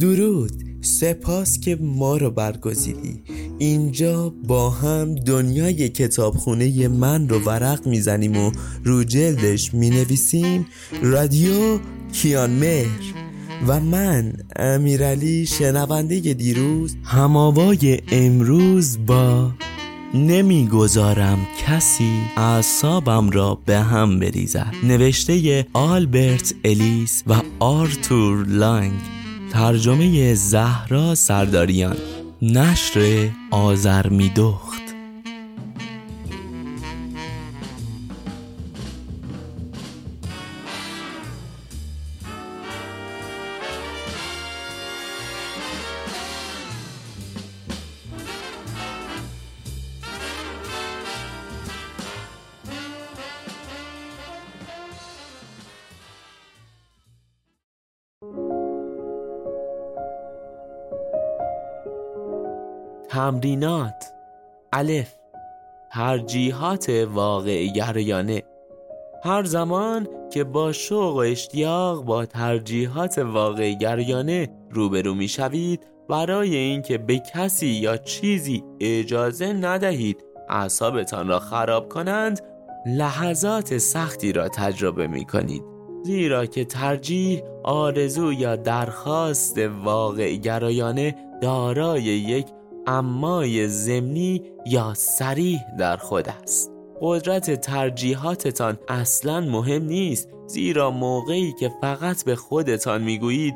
درود. 0.00 0.52
سپاس 0.80 1.60
که 1.60 1.78
ما 1.80 2.16
رو 2.16 2.30
برگزیدی. 2.30 3.22
اینجا 3.58 4.34
با 4.48 4.70
هم 4.70 5.14
دنیای 5.14 5.88
کتابخونه 5.88 6.88
من 6.88 7.28
رو 7.28 7.38
ورق 7.38 7.86
می‌زنیم 7.86 8.36
و 8.36 8.52
رو 8.84 9.04
جلدش 9.04 9.74
می‌نویسیم. 9.74 10.66
رادیو 11.02 11.78
کیان 12.12 12.50
مهر 12.50 13.14
و 13.66 13.80
من 13.80 14.32
امیرعلی 14.56 15.46
شنونده 15.46 16.20
دیروز. 16.20 16.96
هماوای 17.04 18.00
امروز 18.12 18.98
با 19.06 19.50
نمی‌گذارم 20.14 21.46
کسی 21.66 22.20
اعصابم 22.36 23.30
را 23.30 23.58
به 23.66 23.78
هم 23.78 24.18
بریزد. 24.18 24.74
نوشته 24.84 25.66
آلبرت 25.72 26.54
الیس 26.64 27.22
و 27.26 27.42
آرتور 27.58 28.46
لانگ. 28.46 29.15
ترجمه 29.52 30.34
زهرا 30.34 31.14
سرداریان. 31.14 31.96
نشر 32.42 33.28
آزرمیدخت 33.50 34.85
تمرینات. 63.16 64.04
الف. 64.72 65.14
ترجیحات 65.92 67.06
واقع 67.12 67.66
گرایانه 67.66 68.42
هر 69.24 69.44
زمان 69.44 70.08
که 70.32 70.44
با 70.44 70.72
شوق 70.72 71.14
و 71.14 71.18
اشتیاق 71.18 72.04
با 72.04 72.26
ترجیحات 72.26 73.18
واقع 73.18 73.72
گرایانه 73.72 74.48
روبرو 74.70 75.14
می 75.14 75.28
شوید 75.28 75.86
برای 76.08 76.56
اینکه 76.56 76.98
به 76.98 77.18
کسی 77.34 77.66
یا 77.66 77.96
چیزی 77.96 78.64
اجازه 78.80 79.52
ندهید 79.52 80.24
اعصابتان 80.48 81.28
را 81.28 81.38
خراب 81.38 81.88
کنند 81.88 82.40
لحظات 82.86 83.78
سختی 83.78 84.32
را 84.32 84.48
تجربه 84.48 85.06
می 85.06 85.24
کنید. 85.24 85.62
زیرا 86.02 86.46
که 86.46 86.64
ترجیح 86.64 87.42
آرزو 87.64 88.32
یا 88.32 88.56
درخواست 88.56 89.58
واقع 89.58 90.34
گرایانه 90.34 91.14
دارای 91.42 92.02
یک 92.02 92.46
امای 92.86 93.68
زمینی 93.68 94.42
یا 94.66 94.94
سریح 94.94 95.60
در 95.78 95.96
خود 95.96 96.28
است. 96.28 96.72
قدرت 97.00 97.60
ترجیحاتتان 97.60 98.78
اصلا 98.88 99.40
مهم 99.40 99.84
نیست 99.84 100.28
زیرا 100.46 100.90
موقعی 100.90 101.52
که 101.52 101.70
فقط 101.80 102.24
به 102.24 102.36
خودتان 102.36 103.02
می‌گویید 103.02 103.54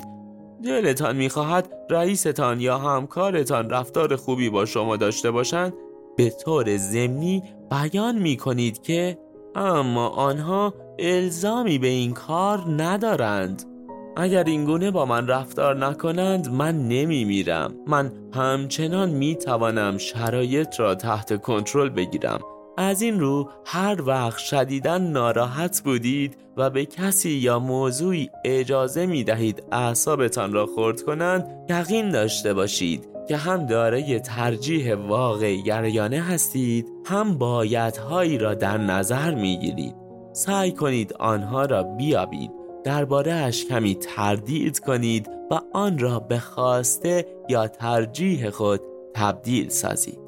دلتان 0.64 1.16
می‌خواهد 1.16 1.72
رئیستان 1.90 2.60
یا 2.60 2.78
همکارتان 2.78 3.70
رفتار 3.70 4.16
خوبی 4.16 4.50
با 4.50 4.64
شما 4.64 4.96
داشته 4.96 5.30
باشند. 5.30 5.72
به 6.16 6.30
طور 6.30 6.76
ضمنی 6.76 7.42
بیان 7.70 8.18
می‌کنید 8.18 8.82
که 8.82 9.18
اما 9.54 10.08
آنها 10.08 10.74
الزامی 10.98 11.78
به 11.78 11.86
این 11.86 12.12
کار 12.12 12.64
ندارند. 12.68 13.69
اگر 14.16 14.44
اینگونه 14.44 14.90
با 14.90 15.04
من 15.06 15.26
رفتار 15.26 15.76
نکنند 15.86 16.48
من 16.48 16.88
نمی 16.88 17.24
میرم 17.24 17.74
من 17.86 18.12
همچنان 18.34 19.10
می 19.10 19.36
توانم 19.36 19.98
شرایط 19.98 20.80
را 20.80 20.94
تحت 20.94 21.42
کنترل 21.42 21.88
بگیرم. 21.88 22.40
از 22.78 23.02
این 23.02 23.20
رو 23.20 23.50
هر 23.66 24.02
وقت 24.02 24.38
شدیدا 24.38 24.98
ناراحت 24.98 25.82
بودید 25.84 26.36
و 26.56 26.70
به 26.70 26.86
کسی 26.86 27.30
یا 27.30 27.58
موضوعی 27.58 28.30
اجازه 28.44 29.06
می 29.06 29.24
دهید 29.24 29.62
اعصابتان 29.72 30.52
را 30.52 30.66
خورد 30.66 31.02
کنند 31.02 31.66
یقین 31.70 32.10
داشته 32.10 32.54
باشید 32.54 33.08
که 33.28 33.36
هم 33.36 33.66
دارای 33.66 34.20
ترجیح 34.20 34.94
واقع 34.94 35.56
گریانه 35.56 36.20
هستید 36.20 36.88
هم 37.06 37.38
بایدهایی 37.38 38.38
را 38.38 38.54
در 38.54 38.78
نظر 38.78 39.34
می 39.34 39.58
گیرید 39.58 39.94
سعی 40.32 40.72
کنید 40.72 41.14
آنها 41.18 41.64
را 41.64 41.82
بیابید. 41.82 42.59
دربارهش 42.84 43.64
کمی 43.64 43.94
تردید 43.94 44.78
کنید 44.78 45.30
و 45.50 45.60
آن 45.72 45.98
را 45.98 46.20
به 46.20 46.38
خواسته 46.38 47.26
یا 47.48 47.68
ترجیح 47.68 48.50
خود 48.50 48.80
تبدیل 49.14 49.68
سازید. 49.68 50.18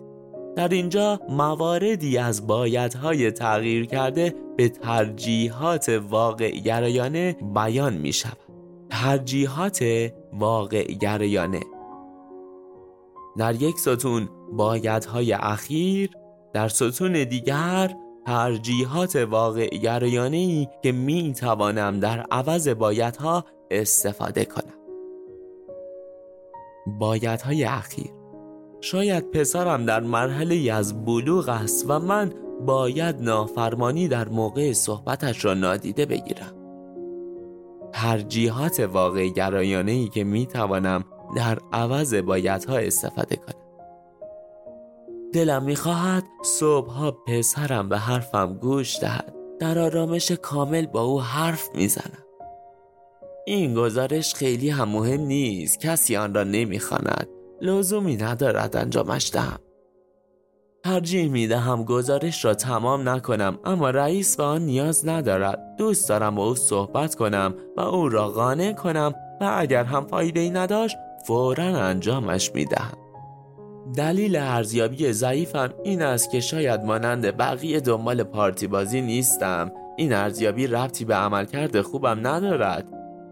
در 0.57 0.69
اینجا 0.69 1.21
مواردی 1.29 2.19
از 2.19 2.47
بایدهای 2.47 3.31
تغییر 3.31 3.87
کرده 3.87 4.35
به 4.57 4.69
ترجیحات 4.69 5.89
واقع 6.11 6.51
گرایانه 6.51 7.37
بیان 7.55 7.95
می 7.95 8.13
شود. 8.13 8.37
ترجیحات 8.91 9.85
واقع 10.33 10.85
گرایانه. 10.85 11.61
در 13.37 13.63
یک 13.63 13.79
ستون 13.79 14.29
بایدهای 14.53 15.33
اخیر 15.33 16.11
در 16.53 16.69
ستون 16.69 17.13
دیگر 17.13 17.97
ترجیحات 18.27 19.17
واقع 19.17 19.69
گرایانه 19.69 20.37
ای 20.37 20.69
که 20.83 20.93
می 20.93 21.33
توانم 21.33 22.01
در 22.01 22.21
عوض 22.21 22.69
بایدها 22.69 23.45
استفاده 23.71 24.45
کنم. 24.45 24.75
بایدهای 26.87 27.65
اخیر. 27.65 28.11
شاید 28.81 29.31
پسرم 29.31 29.85
در 29.85 30.01
مرحله 30.01 30.73
از 30.73 31.05
بلوغ 31.05 31.49
است 31.49 31.85
و 31.89 31.99
من 31.99 32.33
باید 32.67 33.21
نافرمانی 33.21 34.09
در 34.09 34.29
موقع 34.29 34.73
صحبتش 34.73 35.45
را 35.45 35.55
نادیده 35.55 36.07
بگیرم. 36.07 36.53
ترجیحات 37.93 38.81
واقع 38.81 39.29
گرایانه 39.29 39.93
ای 39.93 40.09
که 40.09 40.25
می 40.25 40.47
توانم 40.47 41.05
در 41.37 41.59
عوض 41.73 42.15
بایدها 42.15 42.77
استفاده 42.77 43.37
کنم. 43.37 43.62
دلم 45.33 45.63
می‌خواهد 45.63 46.25
صبحها 46.43 47.11
پسرم 47.11 47.89
به 47.89 47.99
حرفم 47.99 48.55
گوش 48.55 49.01
دهد. 49.01 49.35
در 49.61 49.79
آرامش 49.79 50.33
کامل 50.33 50.87
با 50.87 51.03
او 51.03 51.23
حرف 51.23 51.69
می‌زنم. 51.75 52.25
این 53.47 53.75
گزارش 53.75 54.35
خیلی 54.35 54.71
هم 54.71 54.89
مهم 54.89 55.21
نیست. 55.21 55.81
کسی 55.81 56.17
آن 56.17 56.35
را 56.35 56.45
نمی‌خواند. 56.45 57.29
لزومی 57.61 58.17
ندارد 58.17 58.77
انجامش 58.77 59.31
دهم. 59.33 59.59
ترجیح 60.85 61.31
می 61.31 61.47
دهم 61.47 61.85
گزارش 61.85 62.45
را 62.45 62.55
تمام 62.55 63.09
نکنم 63.09 63.59
اما 63.65 63.91
رئیس 63.91 64.37
به 64.37 64.43
آن 64.43 64.63
نیاز 64.63 65.09
ندارد. 65.09 65.77
دوست 65.79 66.09
دارم 66.09 66.35
با 66.35 66.47
او 66.47 66.55
صحبت 66.55 67.15
کنم 67.15 67.55
و 67.77 67.81
او 67.81 68.09
را 68.09 68.29
قانع 68.29 68.73
کنم 68.73 69.15
و 69.41 69.55
اگر 69.59 69.85
هم 69.85 70.07
فایده 70.07 70.41
ای 70.41 70.51
نداشت 70.51 70.97
فورا 71.27 71.65
انجامش 71.65 72.55
می 72.55 72.65
دهم 72.65 73.02
دلیل 73.97 74.37
ارزیابی 74.37 75.13
ضعیفم 75.13 75.75
این 75.85 76.03
است 76.03 76.31
که 76.31 76.41
شاید 76.41 76.81
مانند 76.81 77.37
بقیه 77.37 77.81
دنبال 77.81 78.23
پارتی 78.23 78.67
بازی 78.67 79.01
نیستم. 79.01 79.73
این 79.97 80.13
ارزیابی 80.13 80.67
ربطی 80.67 81.05
به 81.05 81.15
عملکرد 81.15 81.81
خوبم 81.81 82.27
ندارد. 82.27 82.85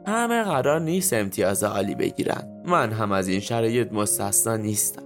همه 0.07 0.43
قرار 0.43 0.81
نیست 0.81 1.13
امتیاز 1.13 1.65
عالی 1.65 1.95
بگیرند. 1.95 2.63
من 2.67 2.93
هم 2.93 3.13
از 3.13 3.29
این 3.29 3.41
شرایط 3.41 3.93
مستثنا 3.93 4.57
نیستم. 4.57 5.03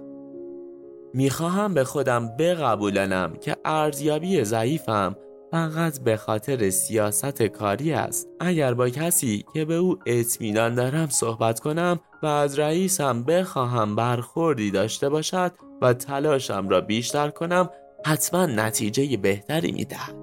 می‌خواهم 1.13 1.73
به 1.73 1.83
خودم 1.83 2.37
بقبولانم 2.39 3.33
که 3.41 3.55
ارزیابی 3.65 4.43
ضعیفم 4.43 5.15
فقط 5.51 5.99
به 5.99 6.17
خاطر 6.17 6.69
سیاست 6.69 7.43
کاری 7.43 7.93
است. 7.93 8.27
اگر 8.39 8.73
با 8.73 8.89
کسی 8.89 9.45
که 9.53 9.65
به 9.65 9.73
او 9.73 9.97
اطمینان 10.05 10.75
دارم 10.75 11.09
صحبت 11.09 11.59
کنم 11.59 11.99
و 12.23 12.25
از 12.25 12.59
رئیسم 12.59 13.23
بخواهم 13.23 13.95
برخوردی 13.95 14.71
داشته 14.71 15.09
باشد 15.09 15.51
و 15.81 15.93
تلاشم 15.93 16.69
را 16.69 16.81
بیشتر 16.81 17.29
کنم 17.29 17.69
حتما 18.05 18.45
نتیجه 18.45 19.17
بهتری 19.17 19.71
می‌دهد 19.71 20.15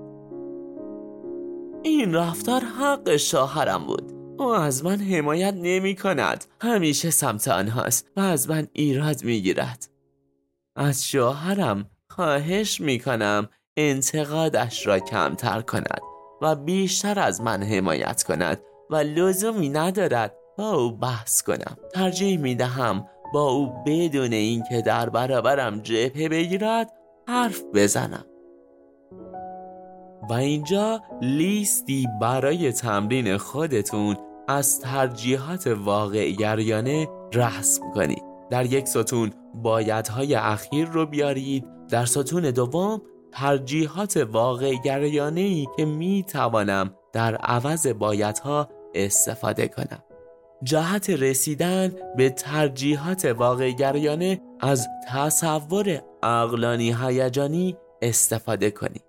این 1.83 2.15
رفتار 2.15 2.61
حق 2.61 3.17
شوهرم 3.17 3.87
بود. 3.87 4.13
او 4.39 4.49
از 4.49 4.85
من 4.85 5.01
حمایت 5.01 5.55
نمی 5.55 5.97
کند 5.97 6.45
همیشه 6.61 7.11
سمت 7.11 7.49
آنهاست 7.49 8.11
و 8.17 8.21
از 8.21 8.51
من 8.51 8.69
ایراد 8.73 9.25
می 9.25 9.41
گیرد 9.41 9.89
از 10.77 11.09
شوهرم 11.09 11.91
خواهش 12.11 12.81
می 12.81 12.99
کنم 12.99 13.49
انتقادش 13.77 14.87
را 14.87 14.99
کمتر 14.99 15.61
کند 15.61 16.01
و 16.43 16.55
بیشتر 16.55 17.21
از 17.21 17.41
من 17.41 17.63
حمایت 17.63 18.23
کند 18.23 18.61
و 18.91 18.97
لزومی 18.97 19.69
ندارد 19.69 20.35
با 20.59 20.71
او 20.71 20.91
بحث 20.91 21.43
کنم. 21.43 21.77
ترجیح 21.95 22.39
می 22.39 22.55
دهم 22.55 23.07
با 23.35 23.51
او 23.51 23.73
بدون 23.87 24.33
اینکه 24.33 24.81
در 24.81 25.09
برابرم 25.09 25.81
جبهه 25.81 26.29
بگیرد 26.29 26.93
حرف 27.29 27.63
بزنم. 27.75 28.25
و 30.31 30.33
اینجا 30.33 31.03
لیستی 31.23 32.09
برای 32.21 32.73
تمرین 32.73 33.37
خودتون 33.37 34.17
از 34.49 34.81
ترجیحات 34.81 35.67
واقع 35.67 36.31
گریانه 36.31 37.09
رسم 37.35 37.91
کنید. 37.91 38.23
در 38.51 38.67
یک 38.67 38.89
ستون 38.89 39.33
بایدهای 39.55 40.35
اخیر 40.35 40.89
رو 40.89 41.07
بیارید. 41.07 41.65
در 41.89 42.05
ستون 42.05 42.43
دوم 42.43 43.03
ترجیحات 43.33 44.17
واقع 44.17 44.75
گریانه 44.85 45.41
ای 45.41 45.67
که 45.77 45.85
می 45.85 46.25
توانم 46.29 46.95
در 47.13 47.37
عوض 47.37 47.87
بایدها 47.87 48.69
استفاده 48.95 49.69
کنم. 49.69 50.03
جهت 50.63 51.11
رسیدن 51.11 51.93
به 52.17 52.31
ترجیحات 52.31 53.25
واقع 53.25 53.71
گریانه 53.71 54.41
از 54.61 54.89
تصور 55.09 56.03
اقلانی 56.23 56.97
هیجانی 57.01 57.77
استفاده 58.03 58.71
کنید 58.71 59.03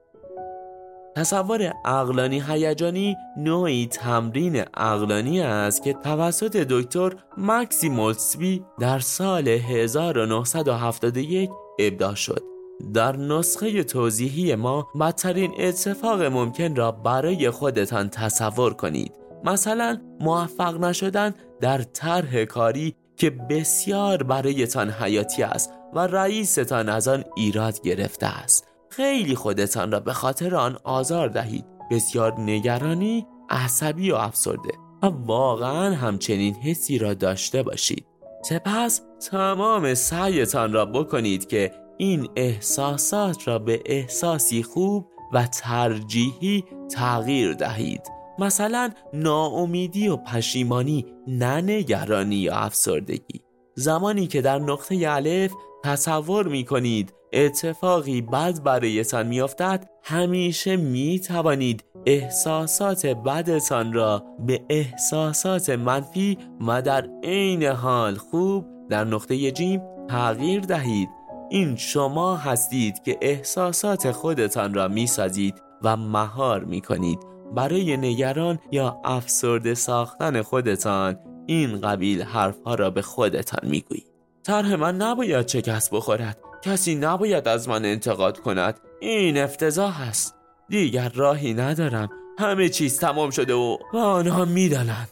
تصور 1.15 1.73
اقلانی 1.85 2.43
هیجانی 2.47 3.17
نوعی 3.37 3.87
تمرین 3.87 4.63
اقلانی 4.73 5.41
است 5.41 5.83
که 5.83 5.93
توسط 5.93 6.57
دکتر 6.57 7.13
مکسی 7.37 7.89
مولسبی 7.89 8.65
در 8.79 8.99
سال 8.99 9.47
1971 9.47 11.49
ابداع 11.79 12.15
شد. 12.15 12.52
در 12.93 13.15
نسخه 13.15 13.83
توضیحی 13.83 14.55
ما 14.55 14.87
بدترین 15.01 15.51
اتفاق 15.59 16.21
ممکن 16.21 16.75
را 16.75 16.91
برای 16.91 17.49
خودتان 17.49 18.09
تصور 18.09 18.73
کنید. 18.73 19.11
مثلا 19.43 20.01
موفق 20.19 20.79
نشدن 20.79 21.33
در 21.61 21.81
طرح 21.81 22.45
کاری 22.45 22.95
که 23.17 23.29
بسیار 23.29 24.23
برایتان 24.23 24.89
حیاتی 24.89 25.43
است 25.43 25.73
و 25.93 25.99
رئیستان 25.99 26.89
از 26.89 27.07
آن 27.07 27.23
ایراد 27.35 27.81
گرفته 27.81 28.25
است. 28.25 28.67
خیلی 28.89 29.35
خودتان 29.35 29.91
را 29.91 29.99
به 29.99 30.13
خاطر 30.13 30.55
آن 30.55 30.77
آزار 30.83 31.27
دهید. 31.27 31.65
بسیار 31.91 32.39
نگرانی 32.39 33.27
عصبی 33.49 34.11
و 34.11 34.15
افسرده. 34.15 34.73
و 35.03 35.05
واقعا 35.05 35.95
همچنین 35.95 36.55
حسی 36.55 36.97
را 36.97 37.13
داشته 37.13 37.63
باشید. 37.63 38.05
سپس 38.43 39.01
تمام 39.31 39.93
سعیتان 39.93 40.73
را 40.73 40.85
بکنید 40.85 41.47
که 41.47 41.71
این 41.97 42.29
احساسات 42.35 43.47
را 43.47 43.59
به 43.59 43.81
احساسی 43.85 44.63
خوب 44.63 45.07
و 45.33 45.47
ترجیحی 45.47 46.63
تغییر 46.91 47.53
دهید. 47.53 48.01
مثلا 48.39 48.89
ناامیدی 49.13 50.07
و 50.07 50.17
پشیمانی 50.17 51.05
نه 51.27 51.61
نگرانی 51.61 52.35
یا 52.35 52.55
افسردگی. 52.55 53.41
زمانی 53.75 54.27
که 54.27 54.41
در 54.41 54.59
نقطه 54.59 54.99
الف 55.07 55.51
تصور 55.83 56.47
می 56.47 56.65
کنید 56.65 57.13
اتفاقی 57.33 58.21
بد 58.21 58.63
برایتان 58.63 59.27
میافتد 59.27 59.89
همیشه 60.03 60.75
می 60.75 61.19
توانید 61.19 61.83
احساسات 62.05 63.05
بدتان 63.05 63.93
را 63.93 64.23
به 64.39 64.61
احساسات 64.69 65.69
منفی 65.69 66.37
و 66.67 66.81
در 66.81 67.09
عین 67.23 67.63
حال 67.63 68.15
خوب 68.15 68.65
در 68.89 69.03
نقطه 69.03 69.51
جیم 69.51 69.81
تغییر 70.09 70.59
دهید. 70.59 71.09
این 71.53 71.75
شما 71.75 72.35
هستید 72.35 73.03
که 73.03 73.17
احساسات 73.21 74.11
خودتان 74.11 74.73
را 74.73 74.87
می 74.87 75.07
سازید 75.07 75.61
و 75.81 75.97
مهار 75.97 76.63
می 76.63 76.81
کنید 76.81 77.19
برای 77.55 77.97
نگران 77.97 78.59
یا 78.71 79.01
افسرده 79.03 79.73
ساختن 79.73 80.41
خودتان 80.41 81.19
این 81.45 81.81
قبیل 81.81 82.21
حرفها 82.21 82.75
را 82.75 82.89
به 82.89 83.01
خودتان 83.01 83.69
می 83.69 83.81
گویید 83.81 84.07
طرح 84.43 84.75
من 84.75 84.95
نباید 84.95 85.47
شکست 85.47 85.91
بخورد. 85.91 86.37
کسی 86.61 86.95
نباید 86.95 87.47
از 87.47 87.69
من 87.69 87.85
انتقاد 87.85 88.39
کند. 88.39 88.79
این 88.99 89.37
افتضاح 89.37 90.01
است. 90.01 90.35
دیگر 90.69 91.09
راهی 91.09 91.53
ندارم. 91.53 92.09
همه 92.39 92.69
چیز 92.69 92.99
تمام 92.99 93.29
شده 93.29 93.53
و, 93.53 93.77
و 93.93 93.97
آنها 93.97 94.45
می‌دانند. 94.45 95.11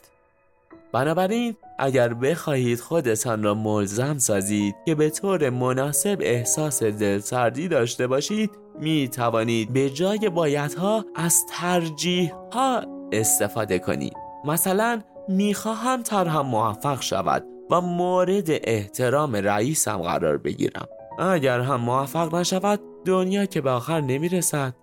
بنابراین 0.94 1.56
اگر 1.84 2.14
بخواهید 2.14 2.80
خودتان 2.80 3.44
را 3.44 3.54
ملزم 3.54 4.18
سازید 4.18 4.76
که 4.86 4.96
به 4.96 5.10
طور 5.10 5.50
مناسب 5.50 6.18
احساس 6.22 6.84
دلسردی 6.84 7.68
داشته 7.68 8.08
باشید 8.08 8.52
می 8.80 9.08
توانید 9.08 9.74
به 9.74 9.90
جای 9.90 10.30
بایدها 10.30 11.06
از 11.16 11.46
ترجیح 11.50 12.34
ها 12.54 12.84
استفاده 13.12 13.80
کنید. 13.80 14.14
مثلا 14.46 15.02
می‌خواهم 15.28 16.04
طرحم 16.04 16.46
موفق 16.46 17.02
شود 17.02 17.44
و 17.72 17.82
مورد 17.82 18.48
احترام 18.50 19.36
رئیسم 19.36 19.98
قرار 19.98 20.38
بگیرم. 20.38 20.88
اگر 21.20 21.60
هم 21.60 21.82
موفق 21.82 22.36
نشود 22.36 22.80
دنیا 23.06 23.46
که 23.46 23.62
به 23.62 23.70
آخر 23.70 24.02
نمی‌رسد. 24.02 24.74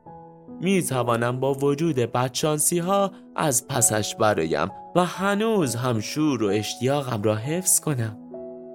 می 0.60 0.82
توانم 0.82 1.40
با 1.40 1.54
وجود 1.54 1.96
بدشانسی 1.96 2.78
ها 2.78 3.12
از 3.36 3.68
پسش 3.68 4.14
برایم 4.14 4.68
و 4.96 5.04
هنوز 5.04 5.74
هم 5.74 6.00
شور 6.00 6.42
و 6.42 6.46
اشتیاقم 6.46 7.22
را 7.22 7.34
حفظ 7.34 7.80
کنم. 7.80 8.18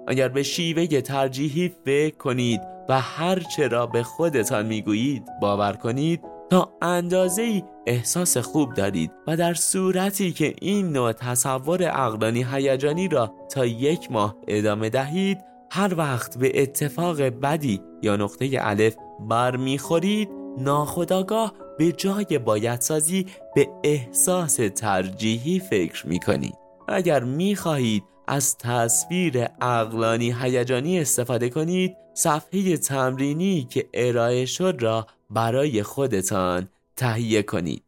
اگر 0.07 0.27
به 0.27 0.43
شیوه 0.43 1.01
ترجیحی 1.01 1.71
فکر 1.85 2.17
کنید 2.17 2.61
و 2.89 3.01
هر 3.01 3.43
را 3.71 3.85
به 3.85 4.03
خودتان 4.03 4.65
می‌گویید 4.65 5.23
باور 5.41 5.73
کنید 5.73 6.21
تا 6.49 6.73
اندازه 6.81 7.63
احساس 7.87 8.37
خوب 8.37 8.73
دارید 8.73 9.11
و 9.27 9.37
در 9.37 9.53
صورتی 9.53 10.31
که 10.31 10.53
این 10.61 10.91
نوع 10.91 11.11
تصور 11.11 11.83
اقلانی 11.83 12.45
هیجانی 12.51 13.07
را 13.07 13.33
تا 13.51 13.65
یک 13.65 14.11
ماه 14.11 14.35
ادامه 14.47 14.89
دهید 14.89 15.37
هر 15.71 15.93
وقت 15.97 16.37
به 16.37 16.61
اتفاق 16.61 17.21
بدی 17.21 17.81
یا 18.01 18.15
نقطه 18.15 18.49
الف 18.59 18.95
برمیخورید 19.29 20.29
ناخداگاه 20.57 21.53
به 21.77 21.91
جای 21.91 22.39
بایدسازی 22.39 23.27
به 23.55 23.69
احساس 23.83 24.59
ترجیحی 24.75 25.59
فکر 25.59 26.07
می 26.07 26.19
کنید. 26.19 26.55
اگر 26.87 27.23
می 27.23 27.55
خواهید 27.55 28.03
از 28.27 28.57
تصویر 28.57 29.47
اقلانی 29.61 30.35
هیجانی 30.41 30.99
استفاده 30.99 31.49
کنید 31.49 31.95
صفحه 32.13 32.77
تمرینی 32.77 33.67
که 33.69 33.89
ارائه 33.93 34.45
شد 34.45 34.77
را 34.79 35.07
برای 35.29 35.83
خودتان 35.83 36.69
تهیه 36.95 37.43
کنید 37.43 37.83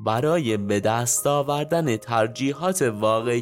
برای 0.00 0.56
به 0.56 0.80
دست 0.80 1.26
آوردن 1.26 1.96
ترجیحات 1.96 2.82
واقع 2.82 3.40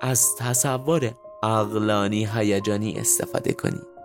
از 0.00 0.26
تصور 0.38 1.14
اقلانی 1.42 2.28
هیجانی 2.34 2.94
استفاده 2.98 3.52
کنید 3.52 3.97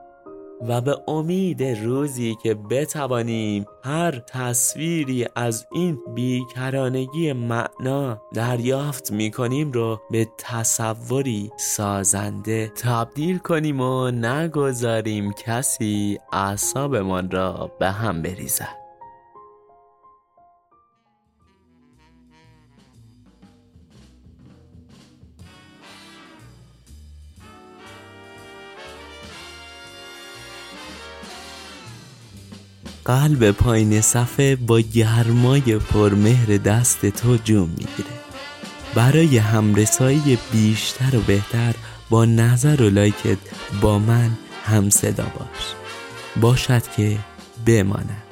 و 0.68 0.82
به 0.82 0.98
امید 1.08 1.64
روزی 1.64 2.36
که 2.44 2.54
بتوانیم 2.54 3.66
هر 3.84 4.12
تصویری 4.12 5.26
از 5.36 5.68
این 5.72 6.00
بیکرانگی 6.16 7.34
معنا 7.34 8.22
دریافت 8.34 9.12
می 9.12 9.32
کنیم 9.32 9.72
رو 9.72 10.02
به 10.12 10.28
تصوری 10.38 11.52
سازنده 11.58 12.68
تبدیل 12.68 13.38
کنیم 13.38 13.82
و 13.82 14.12
نگذاریم 14.12 15.34
کسی 15.34 16.20
اعصابمان 16.34 17.32
را 17.32 17.72
به 17.80 17.92
هم 17.92 18.22
بریزد. 18.22 18.83
قلب 33.06 33.52
پایین 33.52 34.02
صفحه 34.02 34.56
با 34.56 34.80
گرمای 34.80 35.78
پرمهر 35.78 36.58
دست 36.58 37.06
تو 37.06 37.38
جوم 37.44 37.70
می‌گیره. 37.70 38.24
برای 38.96 39.38
همرسایی 39.38 40.38
بیشتر 40.52 41.18
و 41.18 41.22
بهتر 41.22 41.74
با 42.10 42.26
نظر 42.26 42.82
و 42.82 42.90
لایکت 42.90 43.38
با 43.82 44.00
من 44.00 44.32
هم 44.66 44.90
صدا 44.90 45.24
باش. 45.24 45.74
باشد 46.42 46.84
که 46.98 47.18
بماند. 47.66 48.23